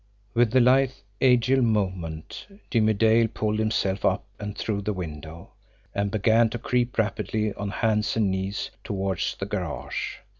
With 0.33 0.55
a 0.55 0.59
lithe, 0.59 0.93
agile 1.21 1.61
movement, 1.61 2.47
Jimmie 2.71 2.95
Dale 2.95 3.27
pulled 3.27 3.59
himself 3.59 4.03
up 4.03 4.23
and 4.39 4.57
through 4.57 4.81
the 4.81 4.93
window 4.93 5.51
and 5.93 6.09
began 6.09 6.49
to 6.49 6.57
creep 6.57 6.97
rapidly 6.97 7.53
on 7.53 7.69
hands 7.69 8.15
and 8.17 8.31
knees 8.31 8.71
toward 8.83 9.21
the 9.37 9.45
garage. 9.45 10.15